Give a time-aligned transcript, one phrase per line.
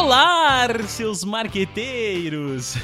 [0.00, 2.76] Olá, seus marqueteiros!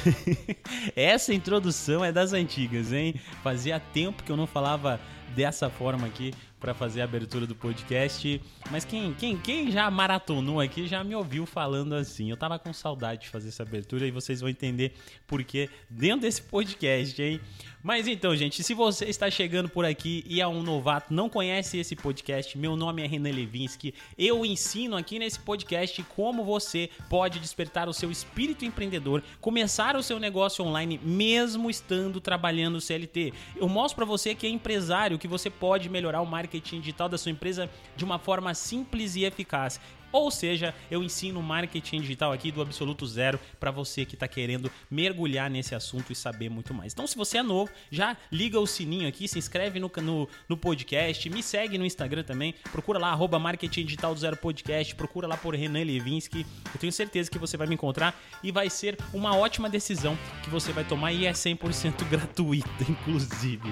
[0.93, 3.15] Essa introdução é das antigas, hein?
[3.41, 4.99] Fazia tempo que eu não falava
[5.33, 8.41] dessa forma aqui para fazer a abertura do podcast.
[8.71, 12.29] Mas quem, quem, quem já maratonou aqui já me ouviu falando assim.
[12.29, 14.93] Eu tava com saudade de fazer essa abertura e vocês vão entender
[15.27, 17.39] por que dentro desse podcast, hein?
[17.83, 21.77] Mas então, gente, se você está chegando por aqui e é um novato, não conhece
[21.77, 23.93] esse podcast, meu nome é Renan Levinsky.
[24.17, 30.01] Eu ensino aqui nesse podcast como você pode despertar o seu espírito empreendedor, começar o
[30.01, 33.31] seu negócio online mesmo estando trabalhando CLT.
[33.55, 37.17] Eu mostro para você que é empresário, que você pode melhorar o marketing digital da
[37.17, 39.79] sua empresa de uma forma simples e eficaz.
[40.15, 44.71] Ou seja, eu ensino marketing digital aqui do absoluto zero para você que está querendo
[44.89, 46.93] mergulhar nesse assunto e saber muito mais.
[46.93, 50.55] Então, se você é novo, já liga o sininho aqui, se inscreve no, no, no
[50.55, 55.27] podcast, me segue no Instagram também, procura lá, arroba marketing digital do zero podcast, procura
[55.27, 56.45] lá por Renan Levinsky.
[56.73, 60.49] Eu tenho certeza que você vai me encontrar e vai ser uma ótima decisão que
[60.49, 63.69] você vai tomar e é 100% gratuita, inclusive.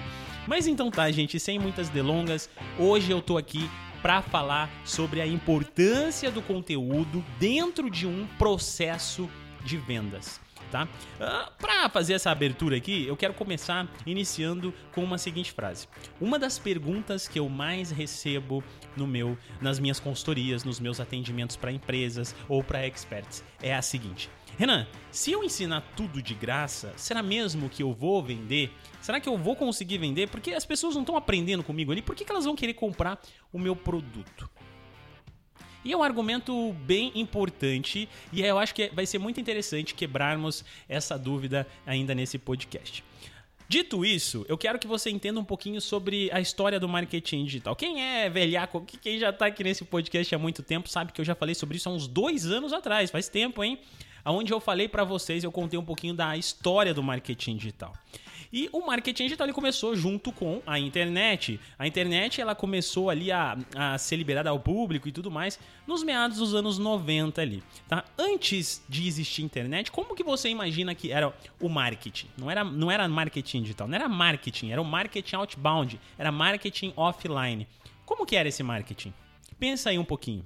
[0.48, 3.70] Mas então tá, gente, sem muitas delongas, hoje eu tô aqui
[4.02, 9.30] para falar sobre a importância do conteúdo dentro de um processo
[9.64, 10.42] de vendas.
[10.74, 10.86] Tá?
[10.86, 15.88] Uh, para fazer essa abertura aqui, eu quero começar iniciando com uma seguinte frase.
[16.20, 18.64] Uma das perguntas que eu mais recebo
[18.98, 23.84] no meu, nas minhas consultorias, nos meus atendimentos para empresas ou para experts é a
[23.84, 28.72] seguinte: Renan, se eu ensinar tudo de graça, será mesmo que eu vou vender?
[29.00, 30.28] Será que eu vou conseguir vender?
[30.30, 33.22] Porque as pessoas não estão aprendendo comigo ali, por que, que elas vão querer comprar
[33.52, 34.50] o meu produto?
[35.84, 40.64] E é um argumento bem importante e eu acho que vai ser muito interessante quebrarmos
[40.88, 43.04] essa dúvida ainda nesse podcast.
[43.68, 47.76] Dito isso, eu quero que você entenda um pouquinho sobre a história do marketing digital.
[47.76, 51.26] Quem é velhaco, quem já está aqui nesse podcast há muito tempo, sabe que eu
[51.26, 53.80] já falei sobre isso há uns dois anos atrás, faz tempo, hein?
[54.26, 57.94] onde eu falei para vocês, eu contei um pouquinho da história do marketing digital.
[58.54, 61.60] E o marketing digital ele começou junto com a internet.
[61.78, 66.04] A internet ela começou ali a, a ser liberada ao público e tudo mais nos
[66.04, 68.06] meados dos anos 90 ali, tá?
[68.16, 72.28] Antes de existir internet, como que você imagina que era o marketing?
[72.38, 76.94] Não era, não era marketing digital, não era marketing, era o marketing outbound, era marketing
[76.96, 77.68] offline.
[78.06, 79.12] Como que era esse marketing?
[79.58, 80.46] Pensa aí um pouquinho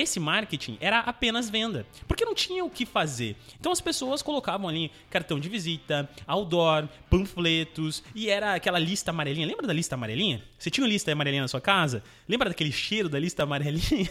[0.00, 3.36] esse marketing era apenas venda, porque não tinha o que fazer.
[3.58, 9.46] Então as pessoas colocavam ali cartão de visita, outdoor, panfletos e era aquela lista amarelinha.
[9.46, 10.42] Lembra da lista amarelinha?
[10.58, 12.02] Você tinha uma lista amarelinha na sua casa?
[12.28, 14.10] Lembra daquele cheiro da lista amarelinha?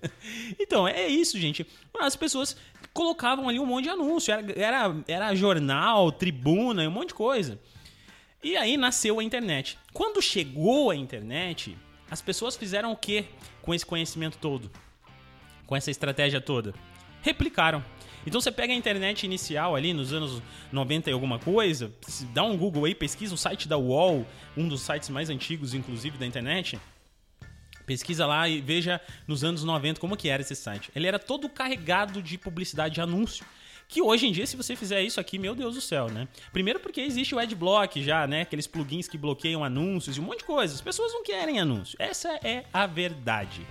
[0.58, 1.66] então, é isso, gente.
[1.98, 2.56] As pessoas
[2.92, 7.58] colocavam ali um monte de anúncio, era, era, era jornal, tribuna, um monte de coisa.
[8.42, 9.78] E aí nasceu a internet.
[9.92, 11.76] Quando chegou a internet,
[12.10, 13.24] as pessoas fizeram o que
[13.60, 14.70] com esse conhecimento todo?
[15.66, 16.74] Com essa estratégia toda?
[17.22, 17.84] Replicaram.
[18.26, 21.92] Então você pega a internet inicial ali nos anos 90 e alguma coisa,
[22.34, 24.26] dá um Google aí, pesquisa o site da UOL,
[24.56, 26.78] um dos sites mais antigos, inclusive, da internet.
[27.86, 30.90] Pesquisa lá e veja nos anos 90 como que era esse site.
[30.94, 33.46] Ele era todo carregado de publicidade de anúncio.
[33.88, 36.26] Que hoje em dia, se você fizer isso aqui, meu Deus do céu, né?
[36.52, 38.40] Primeiro porque existe o Adblock já, né?
[38.40, 40.74] Aqueles plugins que bloqueiam anúncios e um monte de coisa.
[40.74, 41.96] As pessoas não querem anúncio.
[42.00, 43.64] Essa é a verdade.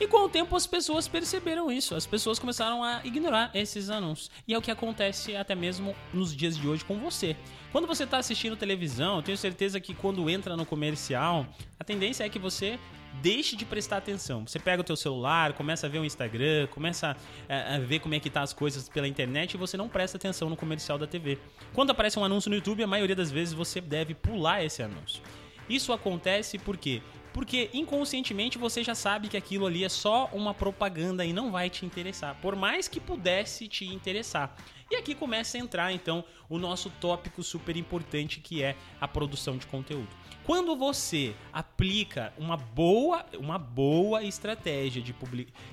[0.00, 4.30] E com o tempo as pessoas perceberam isso, as pessoas começaram a ignorar esses anúncios.
[4.48, 7.36] E é o que acontece até mesmo nos dias de hoje com você.
[7.70, 11.46] Quando você está assistindo televisão, eu tenho certeza que quando entra no comercial,
[11.78, 12.78] a tendência é que você
[13.20, 14.46] deixe de prestar atenção.
[14.46, 17.14] Você pega o teu celular, começa a ver o Instagram, começa
[17.46, 20.16] a, a ver como é que tá as coisas pela internet e você não presta
[20.16, 21.38] atenção no comercial da TV.
[21.74, 25.22] Quando aparece um anúncio no YouTube, a maioria das vezes você deve pular esse anúncio.
[25.68, 31.24] Isso acontece porque porque inconscientemente você já sabe que aquilo ali é só uma propaganda
[31.24, 34.56] e não vai te interessar, por mais que pudesse te interessar.
[34.90, 39.56] E aqui começa a entrar então o nosso tópico super importante que é a produção
[39.56, 40.08] de conteúdo.
[40.44, 45.14] Quando você aplica uma boa, uma boa estratégia de,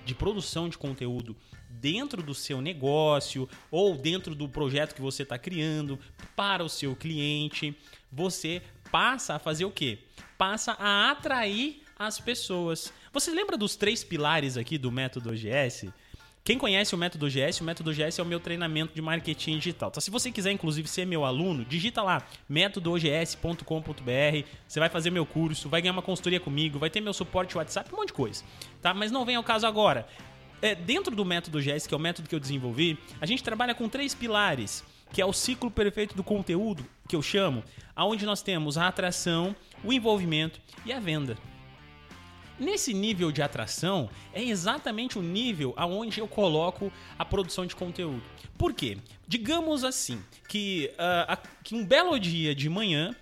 [0.06, 1.36] de produção de conteúdo
[1.68, 6.00] dentro do seu negócio ou dentro do projeto que você está criando
[6.36, 7.76] para o seu cliente,
[8.12, 8.62] você
[8.92, 10.00] passa a fazer o quê?
[10.38, 12.94] Passa a atrair as pessoas.
[13.12, 15.92] Você lembra dos três pilares aqui do método OGS?
[16.48, 19.90] Quem conhece o método OGS, o método OGS é o meu treinamento de marketing digital.
[19.90, 24.48] Então, se você quiser, inclusive, ser meu aluno, digita lá métodoogs.com.br.
[24.66, 27.94] Você vai fazer meu curso, vai ganhar uma consultoria comigo, vai ter meu suporte WhatsApp,
[27.94, 28.46] um monte de coisa.
[28.82, 28.94] Tá?
[28.94, 30.08] Mas não vem ao caso agora.
[30.62, 33.76] É, dentro do método OGS, que é o método que eu desenvolvi, a gente trabalha
[33.76, 37.64] com três pilares que é o ciclo perfeito do conteúdo, que eu chamo,
[37.96, 41.38] aonde nós temos a atração, o envolvimento e a venda.
[42.60, 48.24] Nesse nível de atração é exatamente o nível aonde eu coloco a produção de conteúdo.
[48.58, 48.98] Por quê?
[49.28, 53.16] Digamos assim, que, uh, a, que um belo dia de manhã,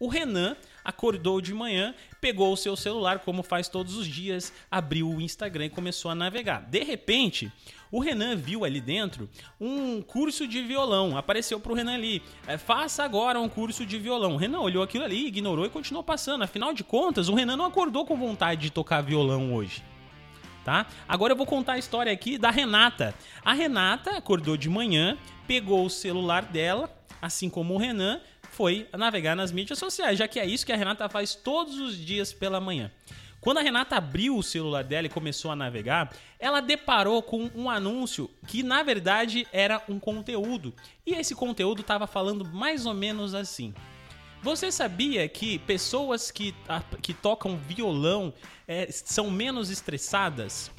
[0.00, 5.08] o Renan acordou de manhã, pegou o seu celular, como faz todos os dias, abriu
[5.08, 6.62] o Instagram e começou a navegar.
[6.62, 7.52] De repente,
[7.92, 9.28] o Renan viu ali dentro
[9.60, 11.18] um curso de violão.
[11.18, 12.22] Apareceu pro Renan ali.
[12.46, 14.34] É, faça agora um curso de violão.
[14.34, 16.42] O Renan olhou aquilo ali, ignorou e continuou passando.
[16.42, 19.84] Afinal de contas, o Renan não acordou com vontade de tocar violão hoje.
[20.64, 20.86] Tá?
[21.06, 23.14] Agora eu vou contar a história aqui da Renata.
[23.44, 28.20] A Renata acordou de manhã, pegou o celular dela, assim como o Renan,
[28.60, 31.96] foi navegar nas mídias sociais, já que é isso que a Renata faz todos os
[31.96, 32.90] dias pela manhã.
[33.40, 37.70] Quando a Renata abriu o celular dela e começou a navegar, ela deparou com um
[37.70, 40.74] anúncio que na verdade era um conteúdo.
[41.06, 43.72] E esse conteúdo estava falando mais ou menos assim:
[44.42, 46.54] você sabia que pessoas que,
[47.00, 48.30] que tocam violão
[48.68, 50.70] é, são menos estressadas?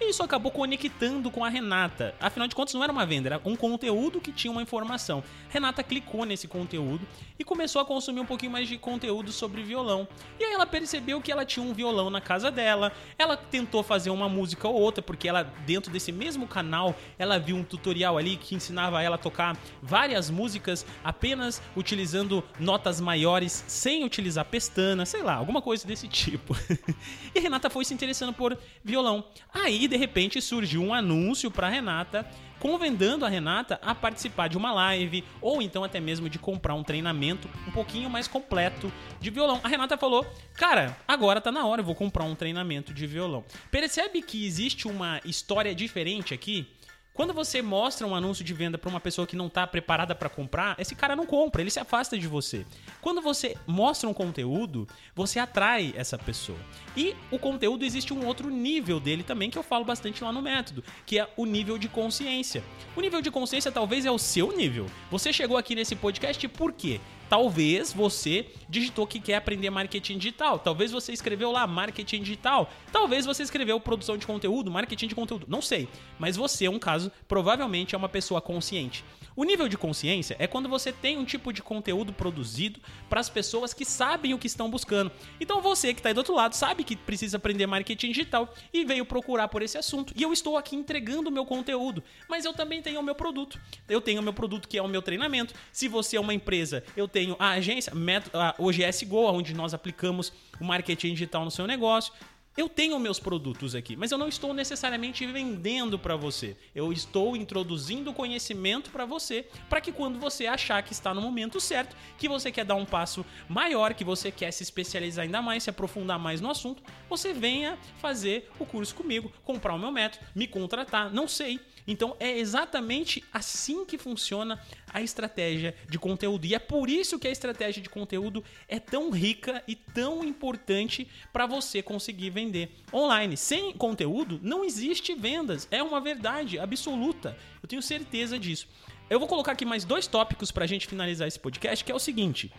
[0.00, 2.14] E isso acabou conectando com a Renata.
[2.20, 5.22] Afinal de contas, não era uma venda, era um conteúdo que tinha uma informação.
[5.48, 7.06] Renata clicou nesse conteúdo
[7.38, 10.06] e começou a consumir um pouquinho mais de conteúdo sobre violão.
[10.38, 12.92] E aí ela percebeu que ela tinha um violão na casa dela.
[13.16, 17.56] Ela tentou fazer uma música ou outra, porque ela, dentro desse mesmo canal, ela viu
[17.56, 24.04] um tutorial ali que ensinava ela a tocar várias músicas apenas utilizando notas maiores, sem
[24.04, 26.56] utilizar pestana, sei lá, alguma coisa desse tipo.
[27.34, 29.24] e a Renata foi se interessando por violão.
[29.52, 32.26] Aí de repente surgiu um anúncio para Renata
[32.64, 36.82] convidando a Renata a participar de uma live ou então até mesmo de comprar um
[36.82, 38.90] treinamento um pouquinho mais completo
[39.20, 39.60] de violão.
[39.62, 43.44] A Renata falou: "Cara, agora tá na hora, eu vou comprar um treinamento de violão".
[43.70, 46.66] Percebe que existe uma história diferente aqui?
[47.14, 50.28] Quando você mostra um anúncio de venda para uma pessoa que não está preparada para
[50.28, 52.66] comprar, esse cara não compra, ele se afasta de você.
[53.00, 56.58] Quando você mostra um conteúdo, você atrai essa pessoa.
[56.96, 60.42] E o conteúdo existe um outro nível dele também que eu falo bastante lá no
[60.42, 62.64] método, que é o nível de consciência.
[62.96, 64.86] O nível de consciência talvez é o seu nível.
[65.08, 67.00] Você chegou aqui nesse podcast por quê?
[67.28, 70.58] Talvez você digitou que quer aprender marketing digital.
[70.58, 72.70] Talvez você escreveu lá marketing digital.
[72.92, 75.46] Talvez você escreveu produção de conteúdo, marketing de conteúdo.
[75.48, 75.88] Não sei.
[76.18, 79.04] Mas você um caso, provavelmente é uma pessoa consciente.
[79.36, 83.28] O nível de consciência é quando você tem um tipo de conteúdo produzido para as
[83.28, 85.10] pessoas que sabem o que estão buscando.
[85.40, 88.84] Então você que está aí do outro lado sabe que precisa aprender marketing digital e
[88.84, 90.14] veio procurar por esse assunto.
[90.16, 93.60] E eu estou aqui entregando o meu conteúdo, mas eu também tenho o meu produto.
[93.88, 95.52] Eu tenho o meu produto que é o meu treinamento.
[95.72, 97.92] Se você é uma empresa, eu tenho a agência,
[98.32, 102.12] a OGS Go, onde nós aplicamos o marketing digital no seu negócio.
[102.56, 106.56] Eu tenho meus produtos aqui, mas eu não estou necessariamente vendendo para você.
[106.72, 111.58] Eu estou introduzindo conhecimento para você, para que quando você achar que está no momento
[111.58, 115.64] certo, que você quer dar um passo maior, que você quer se especializar ainda mais,
[115.64, 116.80] se aprofundar mais no assunto,
[117.10, 121.58] você venha fazer o curso comigo, comprar o meu método, me contratar, não sei.
[121.86, 124.60] Então é exatamente assim que funciona
[124.92, 126.46] a estratégia de conteúdo.
[126.46, 131.06] E é por isso que a estratégia de conteúdo é tão rica e tão importante
[131.32, 133.36] para você conseguir vender online.
[133.36, 137.36] Sem conteúdo não existe vendas, é uma verdade absoluta.
[137.62, 138.66] Eu tenho certeza disso.
[139.10, 141.94] Eu vou colocar aqui mais dois tópicos para a gente finalizar esse podcast, que é
[141.94, 142.50] o seguinte.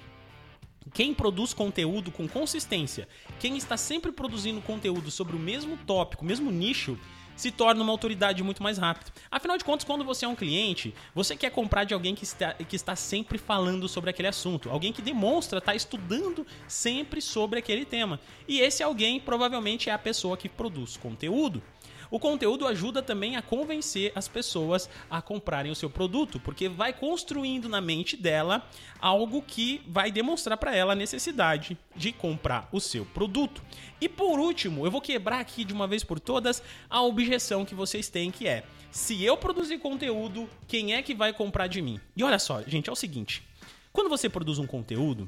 [0.94, 3.08] Quem produz conteúdo com consistência,
[3.40, 6.98] quem está sempre produzindo conteúdo sobre o mesmo tópico, mesmo nicho,
[7.36, 9.12] se torna uma autoridade muito mais rápido.
[9.30, 12.54] Afinal de contas, quando você é um cliente, você quer comprar de alguém que está,
[12.54, 17.86] que está sempre falando sobre aquele assunto, alguém que demonstra estar estudando sempre sobre aquele
[17.86, 18.20] tema.
[18.48, 21.62] E esse alguém provavelmente é a pessoa que produz conteúdo.
[22.10, 26.94] O conteúdo ajuda também a convencer as pessoas a comprarem o seu produto, porque vai
[26.94, 28.68] construindo na mente dela
[29.00, 33.62] algo que vai demonstrar para ela a necessidade de comprar o seu produto.
[34.00, 37.76] E por último, eu vou quebrar aqui de uma vez por todas a objeção que
[37.76, 42.00] vocês têm, que é: se eu produzir conteúdo, quem é que vai comprar de mim?
[42.16, 43.44] E olha só, gente, é o seguinte:
[43.92, 45.28] quando você produz um conteúdo,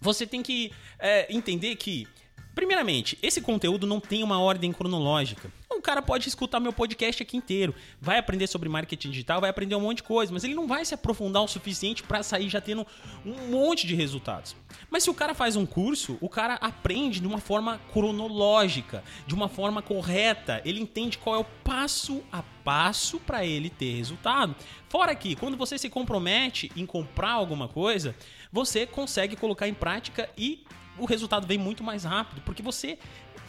[0.00, 2.06] você tem que é, entender que
[2.54, 5.50] Primeiramente, esse conteúdo não tem uma ordem cronológica.
[5.80, 9.74] O cara pode escutar meu podcast aqui inteiro, vai aprender sobre marketing digital, vai aprender
[9.74, 12.60] um monte de coisa, mas ele não vai se aprofundar o suficiente para sair já
[12.60, 12.86] tendo
[13.24, 14.54] um monte de resultados.
[14.90, 19.34] Mas se o cara faz um curso, o cara aprende de uma forma cronológica, de
[19.34, 24.54] uma forma correta, ele entende qual é o passo a passo para ele ter resultado.
[24.86, 28.14] Fora que, quando você se compromete em comprar alguma coisa,
[28.52, 30.62] você consegue colocar em prática e
[30.98, 32.98] o resultado vem muito mais rápido, porque você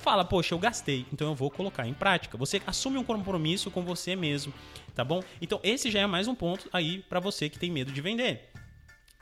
[0.01, 2.37] fala, poxa, eu gastei, então eu vou colocar em prática.
[2.37, 4.53] Você assume um compromisso com você mesmo,
[4.93, 5.23] tá bom?
[5.41, 8.49] Então esse já é mais um ponto aí para você que tem medo de vender.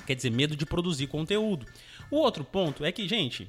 [0.06, 1.66] Quer dizer, medo de produzir conteúdo.
[2.10, 3.48] O outro ponto é que, gente,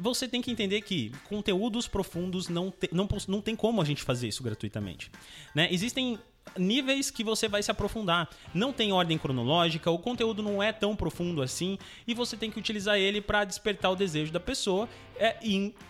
[0.00, 4.02] você tem que entender que conteúdos profundos não, te, não, não tem como a gente
[4.02, 5.10] fazer isso gratuitamente.
[5.54, 5.68] Né?
[5.70, 6.18] Existem
[6.56, 8.28] níveis que você vai se aprofundar.
[8.52, 12.58] Não tem ordem cronológica, o conteúdo não é tão profundo assim e você tem que
[12.58, 15.36] utilizar ele para despertar o desejo da pessoa é,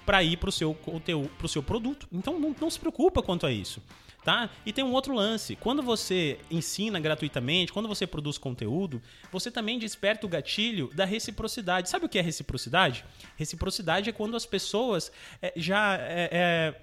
[0.05, 2.07] para ir para o seu conteúdo, para o seu produto.
[2.13, 3.83] Então não, não se preocupa quanto a isso.
[4.23, 4.51] Tá?
[4.67, 5.57] E tem um outro lance.
[5.57, 9.01] Quando você ensina gratuitamente, quando você produz conteúdo,
[9.33, 11.89] você também desperta o gatilho da reciprocidade.
[11.89, 13.03] Sabe o que é reciprocidade?
[13.37, 16.83] Reciprocidade é quando as pessoas é, já é, é,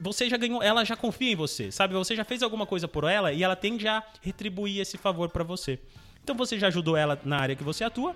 [0.00, 1.94] você já ganhou, ela já confia em você, sabe?
[1.94, 5.44] Você já fez alguma coisa por ela e ela tende a retribuir esse favor para
[5.44, 5.78] você.
[6.22, 8.14] Então você já ajudou ela na área que você atua,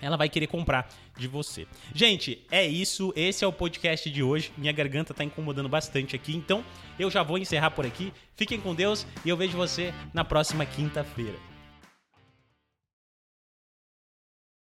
[0.00, 1.66] ela vai querer comprar de você.
[1.94, 3.12] Gente, é isso.
[3.16, 4.52] Esse é o podcast de hoje.
[4.56, 6.64] Minha garganta tá incomodando bastante aqui, então
[6.98, 8.12] eu já vou encerrar por aqui.
[8.34, 11.55] Fiquem com Deus e eu vejo você na próxima quinta-feira.